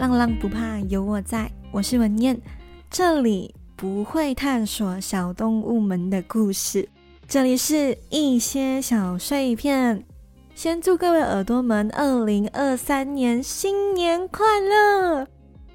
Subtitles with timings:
[0.00, 2.34] 浪浪不怕有我在，我是文燕，
[2.88, 6.88] 这里不会探索小动物们的故事，
[7.28, 10.02] 这里是一些小碎片。
[10.54, 15.28] 先祝各位耳朵们二零二三年新年快乐！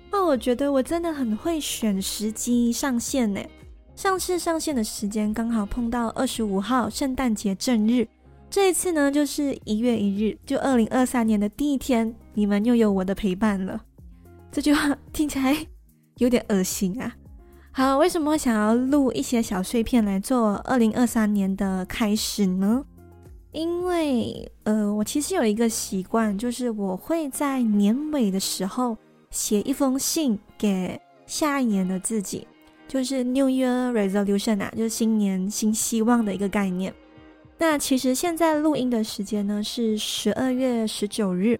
[0.09, 3.39] 哦，我觉得我真的很会选时机上线呢。
[3.95, 8.07] 上次上线的时间刚好碰到二十五号圣诞节正日。
[8.49, 13.79] 这一次呢，就是一月一日，就二零二三年的第一天，你们又有我的陪伴了。
[14.55, 15.53] 这句话听起来
[16.15, 17.13] 有点恶心啊。
[17.73, 22.85] 好，为什么想要录一些小碎片来做二零二三年的开始呢？
[23.51, 28.97] 因为呃，我其实有一个习惯，就是我会在年尾的时候
[29.29, 32.47] 写一封信给下一年的自己，
[32.87, 36.93] 就是 New Year Resolution 啊，就是新年新希望的一个概念。
[37.57, 41.59] 那其实现在录音的时间呢是十二月十九日，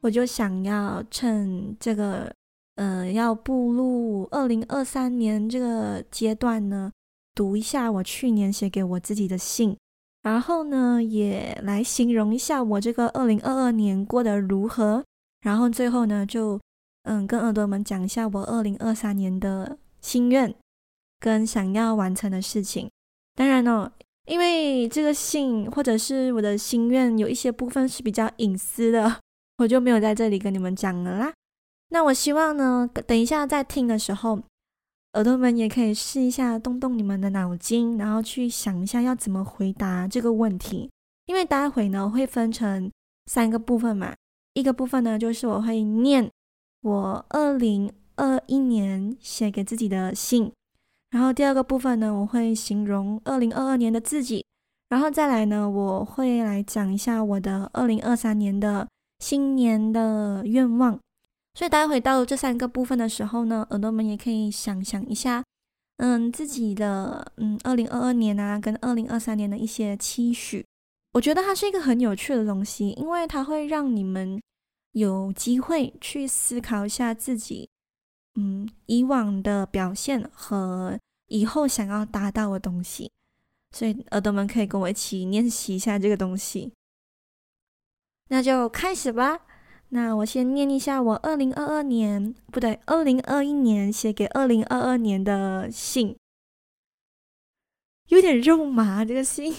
[0.00, 2.34] 我就想要趁这个
[2.76, 6.90] 呃要步入二零二三年这个阶段呢，
[7.34, 9.76] 读一下我去年写给我自己的信，
[10.22, 15.04] 然后呢也来形容一下我这个二零二二年过得如何，
[15.42, 16.60] 然后最后呢就
[17.04, 20.54] 嗯跟耳朵们讲一下我二零二三年的心愿
[21.18, 22.90] 跟想要完成的事情，
[23.34, 23.92] 当然呢。
[24.26, 29.18] 因为这个信或者是我的心愿有一些部分是比较隐私的，
[29.60, 31.34] 我就没有在这里跟你们讲了啦。
[31.90, 34.40] 那我希望呢，等一下在听的时候，
[35.12, 40.90] 耳朵们也可以试一下动动你们的脑筋，然后去想一下要怎么回答这个问题。
[41.26, 42.90] 因为待会呢会分成
[43.26, 44.14] 三个部分嘛，
[44.54, 46.30] 一个部分呢就是我会念
[46.80, 50.50] 我二零二一年写给自己的信。
[51.10, 54.42] 然后第二个部分呢，我会形容二零二二年的自己，
[54.88, 58.88] 然后再来呢，我会来讲一下我的二零二三年的
[59.20, 60.98] 新年的愿望。
[61.54, 65.44] 所以待会到这三个部分的时候呢，耳朵们也可以想想一下，
[65.98, 70.64] 嗯，自己的嗯二零二二年啊，跟二零二三年的一些期许。
[71.12, 74.40] 我觉得它是一个很有趣的东西，因为它会让你们
[74.92, 77.68] 有机会去思考一下自己。
[78.36, 80.96] 嗯，以往的表现和
[81.26, 83.10] 以后想要达到的东西，
[83.72, 86.72] 所以耳朵们可以跟我一起练习一下这个东西。
[88.30, 89.40] 那就开始吧。
[89.88, 96.16] 那我先念一下我二零二二年，不对，二零二一年写给二零二二年的信，
[98.08, 99.04] 有点肉麻。
[99.04, 99.52] 这个信，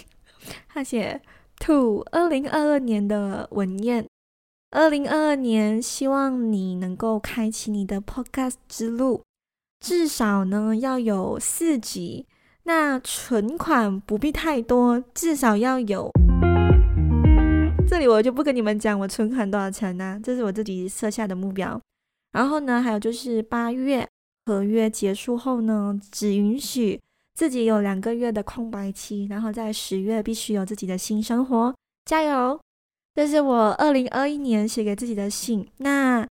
[0.70, 1.22] 他写
[1.60, 4.08] to 二零二二年的文燕。
[4.70, 9.22] 二零二二年，希望你能够开启你的 Podcast 之路，
[9.82, 12.26] 至少呢要有四集。
[12.64, 16.10] 那存款不必太多，至少要有。
[17.92, 21.78] 这里我就不跟你们讲我存款多少钱呢，这是我自己设下的目标。
[22.32, 24.08] 然后呢，还有就是八月
[24.46, 26.98] 合约结束后呢，只允许
[27.34, 31.76] 自己有两个月的空白期，然后在十月必须有自己的新生活。
[32.06, 32.58] 加油！
[33.14, 35.68] 这是我二零二一年写给自己的信。
[35.80, 36.26] 那，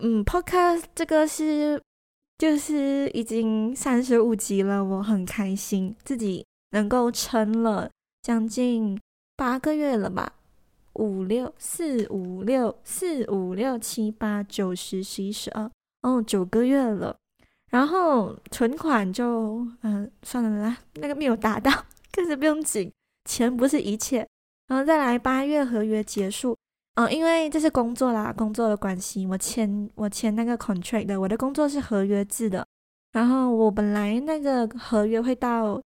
[0.00, 1.80] 嗯，Podcast 这个是
[2.38, 7.88] 就是已经三十五集了，我很开心自己能够撑了
[8.20, 9.00] 将近
[9.36, 10.32] 八个月了吧，
[10.96, 15.70] 五六四五六四五六七八九十十一十二，
[16.02, 17.16] 哦，九个月了。
[17.70, 21.70] 然后存款就嗯算了啦，那个没有达到，
[22.12, 22.90] 可是不用紧，
[23.24, 24.26] 钱不是一切。
[24.68, 26.56] 然后再来八月合约结束，
[26.94, 32.66] 嗯，因为这是工作啦，工作的关系，我签我签那个 contract 的，我的工作是合约制的。
[33.12, 35.80] 然后我本来那个合约会到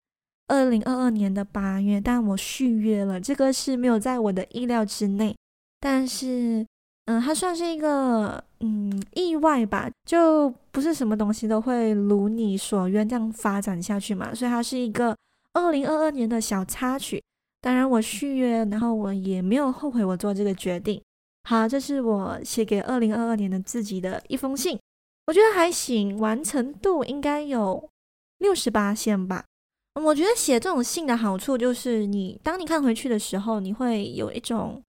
[0.50, 5.36] 二零二二年的八月，但我续约了，这个是没有在我的意料之内。
[5.80, 6.66] 但是，
[7.06, 15.16] 嗯，它算是一个嗯意外吧，就不是什么东西都会如你所愿这样发展下去嘛，所以它是一个
[15.54, 17.24] 二零二二年的小插曲。
[17.62, 21.02] 当然，我续约，然后我也没有后悔我做这个决定。
[21.48, 24.78] 好，这是我写给二零二二年的自己的一封信，
[25.28, 27.90] 我觉得还行，完成度应该有
[28.40, 29.46] 六十八线吧。
[29.96, 34.82] 我觉得写这种信的好处就是你，当你看回去的时候，你会有一种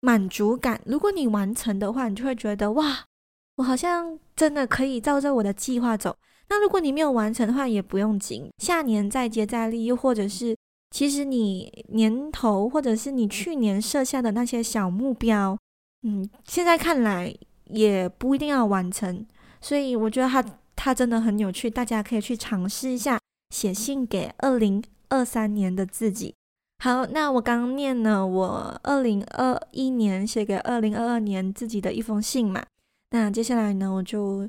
[0.00, 0.80] 满足感。
[0.86, 3.04] 如果你完成的话，你就会觉得哇，
[3.56, 6.16] 我好像真的可以照着我的计划走。
[6.48, 10.56] 那如果你没有完成的话，也不用紧，下年再接再厉，又或者是。
[10.92, 15.58] 其实你年头或者是你去年设下的那些小目标，
[16.04, 17.34] 嗯，现在看来
[17.64, 19.26] 也不一定要完成，
[19.60, 20.42] 所以我觉得它
[20.76, 23.18] 它真的很有趣，大家可以去尝试一下
[23.50, 26.34] 写信给二零二三年的自己。
[26.78, 32.64] 好，那我刚念了我二零二一年写给二零二二年自己的一封信嘛，
[33.10, 34.46] 那接下来呢，我就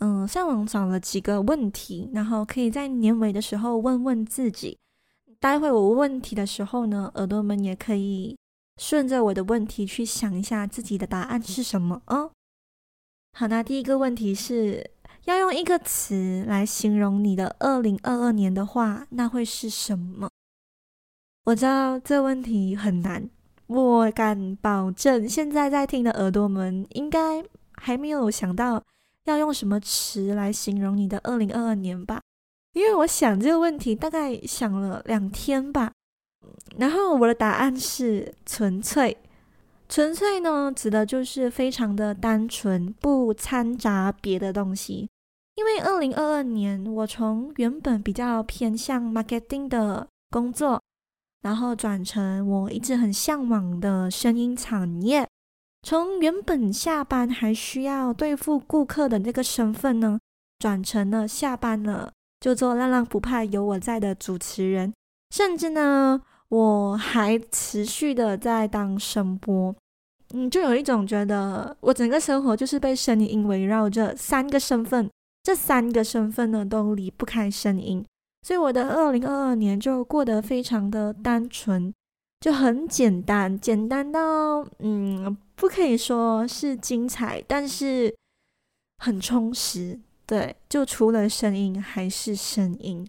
[0.00, 4.78] 嗯上网找了几个问题，然后可以在年尾的时候问问自己。
[5.38, 8.36] 待会我问问题的时候呢，耳朵们也可以
[8.76, 12.30] 顺着我的问题去想一下自己的答案是什么哦。
[13.32, 14.90] 好，那第一个问题是
[15.30, 20.28] 要用一个词来形容你的二零二二年的话，那会是什么？
[21.44, 23.30] 我知道这问题很难，
[23.68, 27.42] 我敢保证现在在听的耳朵们应该
[27.74, 28.82] 还没有想到
[29.24, 32.20] 要用什么词来形容你的二零二二年吧？
[32.72, 35.92] 因为我想这个问题大概想了两天吧，
[36.76, 39.16] 然后我的答案是纯粹。
[39.88, 45.08] 纯粹呢，指的就是非常的单纯，不掺杂别的东西。
[45.60, 50.82] 因为二零二二年，我从原本比较偏向 marketing 的工作，
[51.42, 55.28] 然后转成我一直很向往的声音产业。
[55.82, 60.18] 从原本下班还需要对付顾客的那个身份呢，
[60.58, 62.10] 转成了下班了
[62.40, 64.94] 就做浪浪不怕有我在的主持人，
[65.28, 66.22] 甚至呢。
[66.48, 69.72] 我还持续的在当声播，
[70.34, 75.08] 嗯，就有一种觉得我整个生活就是被声音围绕着，三个身份，
[75.42, 78.04] 这三个身份呢都离不开声音，
[78.42, 81.92] 所以我的二零二二年就过得非常的单纯，
[82.40, 88.14] 就很简单，简单到嗯，不可以说是精彩，但是
[88.98, 93.08] 很充实，对，就除了声音还是声音，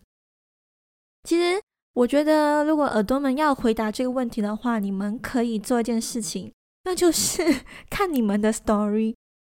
[1.24, 1.62] 其实。
[1.94, 6.50] 我觉得，如果耳朵们要回答这个问题的话，你们可以做一件事情，
[6.86, 7.44] 那就是
[7.92, 9.14] 看你们的 story。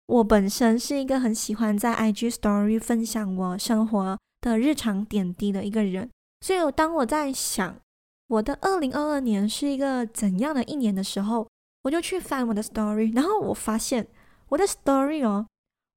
[0.08, 6.10] 我本身是一个很喜欢在 IG story 分享我生活的日常点滴的一个人，
[6.42, 7.76] 所以当我在想
[8.28, 11.48] 我的二零二二年是一个怎样的一年的时候，
[11.84, 14.08] 我就去翻我的 story，然后我发现
[14.50, 15.48] 我的 story 哦，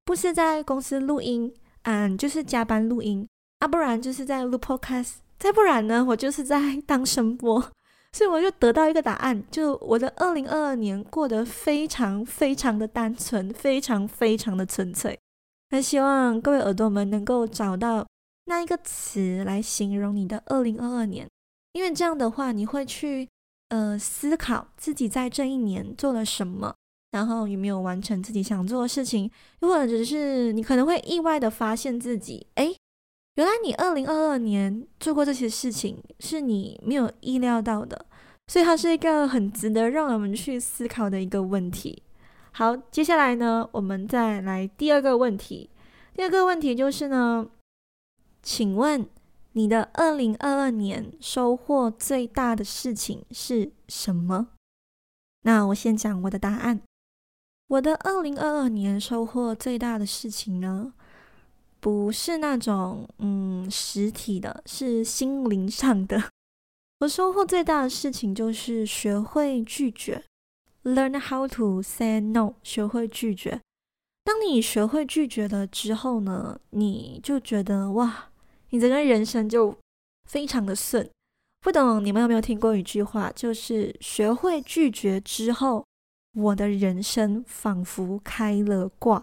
[0.05, 3.27] 不是在公司录音，嗯，就是加班录音，
[3.59, 5.15] 啊，不然就是在录 podcast。
[5.39, 7.71] 再不然呢，我就是在当声播，
[8.17, 15.19] 所以我就得到一个答案，就我的二零二二年过得非常非常的单纯，非常非常的纯粹。
[15.69, 18.07] 那希望各位耳朵们能够找到
[18.47, 21.29] 那一个词来形容你的二零二二年，
[21.75, 23.29] 因为这样的话，你会去
[23.69, 26.75] 呃思考自己在这一年做了什么，
[27.11, 29.31] 然后有没有完成自己想做的事情，
[29.61, 32.75] 又或者只是你可能会意外的发现自己，诶。
[33.37, 38.07] 原来你二零二二年做过这些事情，是你没有意料到的，
[38.47, 42.03] 所以它是一个很值得让我们去思考的一个问题。
[42.53, 45.69] 好，接下来呢，我们再来第二个问题。
[46.15, 47.47] 第二个问题就是呢，
[48.43, 49.07] 请问
[49.53, 54.49] 你的二零二二年收获最大的事情是什么？
[55.43, 56.81] 那我先讲我的答案。
[57.69, 60.95] 我的二零二二年收获最大的事情呢，
[61.81, 66.31] 不是那种嗯实体的，是心灵上的。
[67.01, 70.25] 我收获最大的事情就是学会拒绝
[70.85, 73.61] ，learn how to say no，学会拒绝。
[74.25, 78.31] 当你学会拒绝了之后呢，你就觉得哇，
[78.71, 79.77] 你整个人生就
[80.25, 81.09] 非常的顺。
[81.61, 85.85] 不懂你们有没有听过一句话，就是学会拒绝之后，
[86.35, 89.23] 我的人生仿佛开了挂。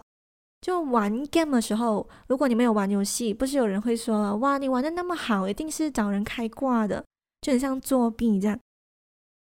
[0.64, 7.04] 就玩 game 的时候，如果你没有玩游戏，不是有人会说：“哇，你玩的那么好，一定是找人开挂的，
[7.42, 8.58] 就很像作弊这样。”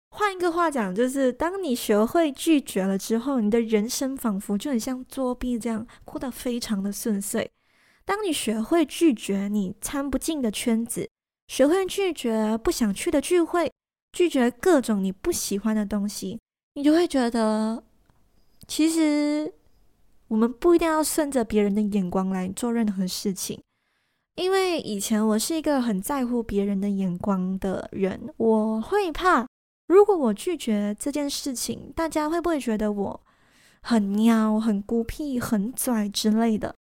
[0.10, 7.48] 换一个话讲，就是当你学会拒绝了之后，你的人生仿佛就很像作弊这样，过得非常的顺遂。
[8.04, 11.08] 当你学会拒绝你参不进的圈子，
[11.48, 13.72] 学会拒绝不想去的聚会，
[14.14, 16.40] 拒绝各种你不喜欢的东西，
[16.74, 17.84] 你就会觉得，
[18.68, 19.54] 其实。
[20.34, 23.62] 我们不一定要顺着别人的眼光来做任何事情，
[24.36, 29.46] 因为以前我是一个很在乎别人的眼光的人，我会怕，
[29.86, 33.22] 如果我拒绝这件事情，大家会不会觉得我
[33.84, 36.74] 很喵、很孤僻、很拽之类的？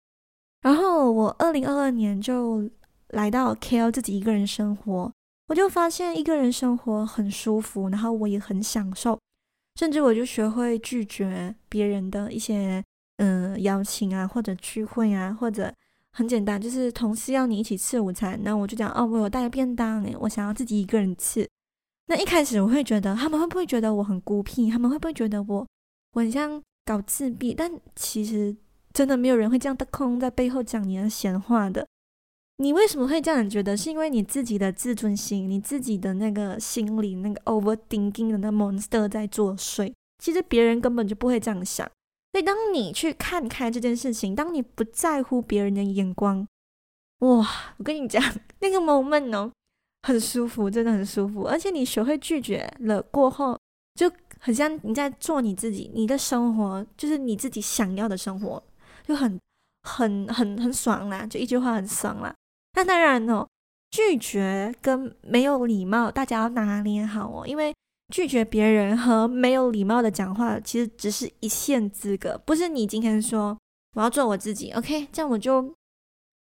[0.61, 2.67] 然后我二零二二年就
[3.09, 5.13] 来到 KL 自己一个人生活，
[5.49, 9.19] 我就发现一个人生活很舒服，然后我也很享受，
[9.75, 12.83] 甚至我就学会拒绝别人的一些。
[13.17, 15.73] 嗯，邀请啊，或者聚会啊，或者
[16.11, 21.47] 很简单，就是同事要你一起吃午餐，那我就讲哦，我有带便当，诶，我想要自己一个人吃。
[22.07, 24.69] 那一开始我会觉得他们会不会觉得我很孤僻？
[24.69, 25.67] 他们会不会觉得我
[26.13, 27.53] 我很像搞自闭？
[27.53, 28.55] 但其实
[28.91, 31.87] 真的没有人会这样的空在背后讲你的闲话的。
[32.57, 33.75] 你为什么会这样觉得？
[33.75, 39.91] 是因为你自己的自尊心，你自己的那个心里那个 overthinking 的那 monster 在作祟。
[40.19, 41.89] 其实别人根本就不会这样想。
[42.33, 46.47] 所以，当你去看开这件事情，当你不在乎别人的眼光，
[47.19, 47.47] 哇！
[47.77, 48.19] 我跟你讲，
[48.59, 49.51] 那个 moment 哦，
[50.01, 51.43] 很舒服，真的很舒服。
[51.43, 53.55] 而且你学会拒绝了过后，
[53.93, 58.61] 就很像你在做你自己，你的生活就是你自己想要的生活，
[59.03, 59.39] 就很、
[59.83, 61.27] 很、很、很爽啦！
[61.27, 62.33] 就一句话，很爽啦。
[62.73, 63.47] 那当然哦，
[63.91, 67.71] 拒绝跟没有礼貌，大家要拿捏好哦，因为。
[68.13, 72.39] 拒绝别人和没有礼貌的讲话，其实只是一线之隔。
[72.45, 73.57] 不是你今天说
[73.95, 75.73] 我要做我自己，OK，这样我就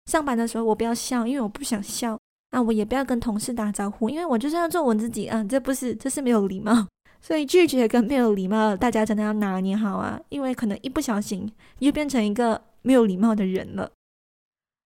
[0.07, 2.19] 上班的时候我不要笑，因为我不想笑。
[2.50, 5.45] 那我也不要跟同事打招呼，因为我就是要做我自己啊。
[5.45, 6.89] 这不是，这是没有礼貌。
[7.23, 11.49] 所以拒绝跟没有礼貌，大家真的要拿捏好啊，因为可能一不小心
[11.79, 13.89] 你就变成一个没有礼貌的人了。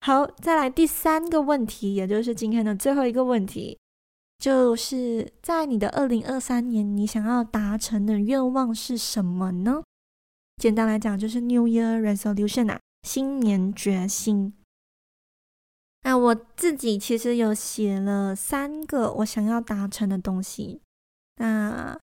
[0.00, 3.78] 好，再来第三个问题，也就是今天的最后一个问题。
[4.42, 9.84] 就是在你的二零二三年，你想要达成的愿望是什么呢？
[10.60, 14.52] 简单来讲，就是 New Year Resolution 啊，新年决心。
[16.02, 20.80] 那我自己其实有写了三个我想要达成的东西。
[21.36, 21.96] 那，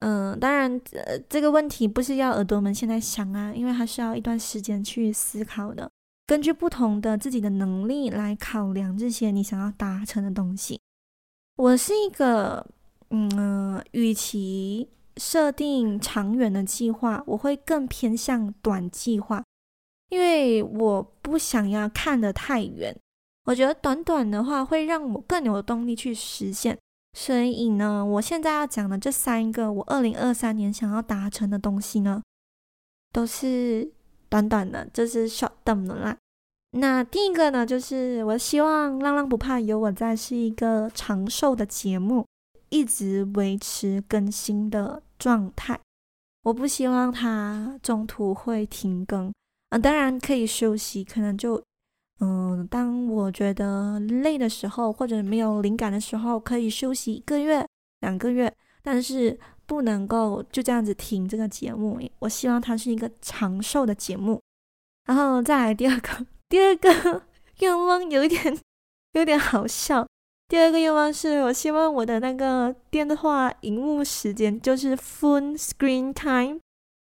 [0.00, 5.90] 嗯、当然，呃，这个问题不是要耳朵们现在想啊，因为还需要一段时间去思考的。
[6.26, 10.78] 根据不同的自己的能力来考量这些你想要达成的东西。
[11.58, 12.64] 我是一个，
[13.10, 19.42] 嗯，与其设定长远的计划，我会更偏向短计划，
[20.08, 22.96] 因为我不想要看得太远。
[23.46, 26.78] 我觉得短短的话会让我更有动力去实现。
[27.14, 32.22] 所以呢，我现在要讲的这三个我二零二三年想要达成的东西呢，
[33.12, 33.90] 都是
[34.28, 36.16] 短短的，就是 short term 的啦。
[36.72, 42.26] 那第一个呢，就是我希望《浪浪不怕有我在》是一个长寿的节目，
[42.68, 45.80] 一直维持更新的状态。
[46.42, 49.32] 我不希望它中途会停更
[49.70, 51.62] 啊，当然可以休息，可能就
[52.20, 57.66] 嗯，当我觉得累的时候，或者没有灵感的时候，可以休息一个月、
[58.00, 61.98] 两个月，但是不能够就这样子停这个节目。
[62.18, 64.40] 我希望它是一个长寿的节目，
[65.06, 66.26] 然后再来第二个。
[66.48, 67.22] 第二个
[67.60, 68.58] 愿望有一点
[69.12, 70.06] 有点好笑。
[70.48, 76.58] 第二个愿望是我希望我的那个电话荧幕时间，就是 phone screen time，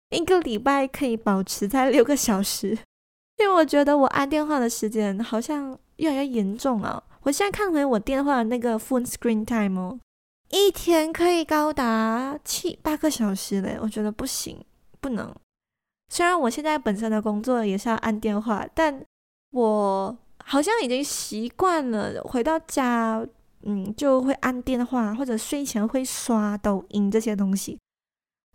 [0.09, 2.77] 一个礼拜可以保持在六个小时。
[3.39, 7.01] 因为我觉得我按电话的时间好像越来越严重啊！
[7.21, 9.99] 我现在看回我电话的那个 phone screen time 哦，
[10.49, 14.59] 一天可以高达七八个小时嘞，我觉得不行，
[14.99, 15.33] 不能。
[16.09, 19.05] 虽然我现在本身的工作也是要按电话，但
[19.51, 23.25] 我好像已经习惯了，回到家，
[23.63, 27.77] 嗯，就会按电话，或者睡前会刷抖音这些东西。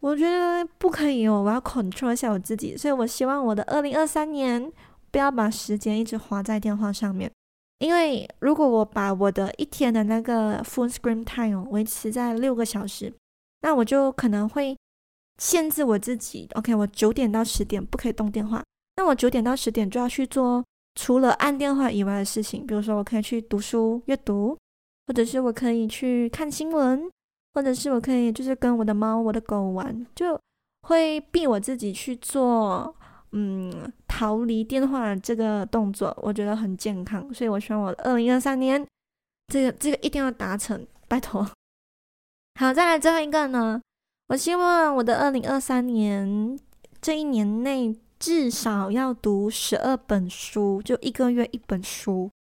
[0.01, 2.77] 我觉得不可以哦，我要 control 一下我自己。
[2.77, 4.71] 所以我希望我的二零二三年
[5.11, 7.31] 不要把时间一直花在电话上面，
[7.79, 13.13] 因为如果我把我的一天的那个 phone screen time 维持在六个小时，
[13.61, 14.77] 那我就可能会
[15.39, 16.49] 限制我自己。
[16.55, 18.63] OK，我九点到十点不可以动电话，
[18.97, 20.65] 那我九点到十点就要去做。
[20.95, 24.57] 除了按电话以外的事情，比如说我可以去读书阅读，
[25.07, 27.11] 或者是我可以去看新闻，
[27.55, 30.39] 或者是我可以就是跟我的猫、我的狗玩，就
[30.83, 32.95] 会逼我自己去做，
[33.33, 38.87] 嗯，逃离电话这个动作，我觉得很健康，所以我希望我二零二三年
[39.47, 41.49] 这个这个一定要达成，拜托。
[42.61, 43.81] 好，再来最后一个呢，
[44.29, 46.59] 我希望我的二零二三年
[47.01, 47.99] 这一年内。
[48.23, 52.31] 至少要读十二本书，就一个月一本书。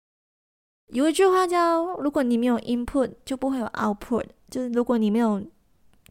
[0.93, 5.45] 有一句话叫：“如果你没有 input，就不会有 output。”就是如果你没有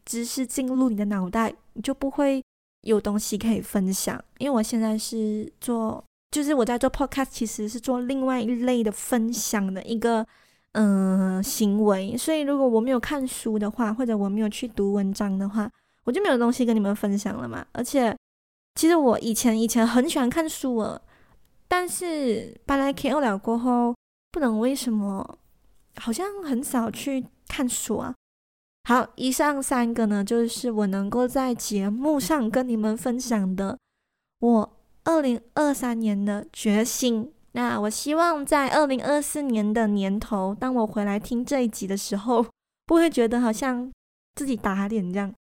[0.04, 2.44] 知识进入你的脑袋，你就不会
[2.82, 4.22] 有东西可以分享。
[4.36, 10.26] 因为我现在是做，就是我在做 podcast，其实是做另外一类的分享的一个
[10.72, 12.14] 嗯、行为。
[12.14, 15.70] 所以如果我没有看书的话，或者我没有去读文章的话，
[16.04, 17.66] 我就没有东西跟你们分享了嘛。
[17.72, 18.14] 而且。
[18.74, 21.00] 其实我以前以前很喜欢看书了，
[21.68, 23.94] 但是搬来 KL 了过后，
[24.30, 25.38] 不懂为什么，
[25.96, 28.14] 好像很少去看书啊。
[28.88, 33.78] 好，以上三个呢，就是我能够在节目上跟你们分享的
[34.40, 37.32] 我二零二三年的决心。
[37.52, 42.46] 那我希望在二零二四年的年头，当我回来听这一集的时候，
[42.86, 43.92] 不会觉得好像
[44.34, 45.32] 自己打脸这样。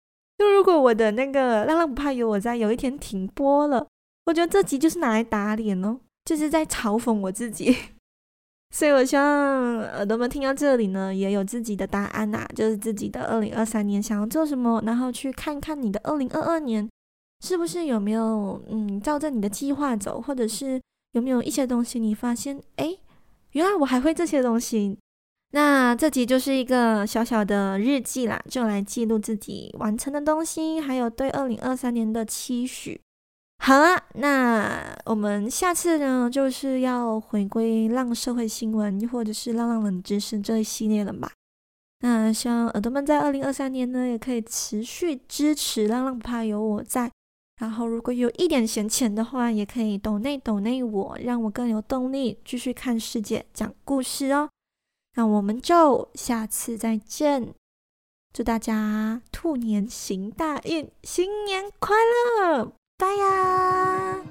[0.40, 3.86] 就如果我的那个浪浪不怕有我在，有一天停播了，
[4.24, 7.76] 我觉得这集就是拿来打脸哦，就是在嘲讽我自己。
[8.74, 16.88] 所以我希望耳朵们听到这里呢，也有自己的答案呐、就是自己的二零二三年想要做什么，然后去看看你的二零二二年
[17.44, 20.80] 是不是有没有嗯照着你的计划走，或者是
[21.12, 22.96] 有没有一些东西你发现，哎，
[23.52, 24.96] 原来我还会这些东西。
[25.52, 33.00] 那这集就是一个小小的日记啦，就来记录自己完成的东西，还有对二零二三年的期许。
[33.58, 41.32] 好了，那我们下次呢，就是要回归浪社会新闻，或者是浪浪冷知识这一系列了吧？
[42.02, 47.10] 那希望耳朵们在二零二三年呢，也可以持续支持浪浪不怕有我在。
[47.60, 54.48] 然后如果有一点闲钱的话，也可以抖内抖内我，让我更有动力继续看世界、讲故事哦。
[55.14, 57.54] 那我们就下次再见，
[58.32, 61.96] 祝大家兔年行大运，新年快
[62.40, 64.24] 乐，拜呀！